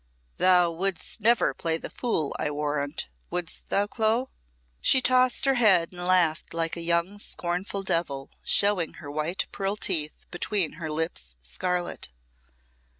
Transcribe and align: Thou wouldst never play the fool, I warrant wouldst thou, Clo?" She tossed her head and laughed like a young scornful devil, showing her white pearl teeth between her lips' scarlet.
Thou 0.37 0.71
wouldst 0.71 1.21
never 1.21 1.53
play 1.53 1.77
the 1.77 1.91
fool, 1.91 2.35
I 2.39 2.49
warrant 2.49 3.07
wouldst 3.29 3.69
thou, 3.69 3.85
Clo?" 3.85 4.31
She 4.79 4.99
tossed 4.99 5.45
her 5.45 5.53
head 5.53 5.91
and 5.91 6.07
laughed 6.07 6.55
like 6.55 6.75
a 6.75 6.81
young 6.81 7.19
scornful 7.19 7.83
devil, 7.83 8.31
showing 8.43 8.93
her 8.95 9.11
white 9.11 9.45
pearl 9.51 9.75
teeth 9.75 10.25
between 10.31 10.71
her 10.71 10.89
lips' 10.89 11.35
scarlet. 11.43 12.09